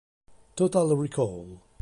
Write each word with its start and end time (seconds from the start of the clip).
Total 0.55 0.97
Recall 0.97 1.61